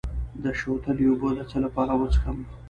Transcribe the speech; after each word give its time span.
د 0.43 0.45
شوتلې 0.59 1.03
اوبه 1.09 1.29
د 1.37 1.39
څه 1.49 1.57
لپاره 1.65 1.93
وڅښم؟ 1.99 2.37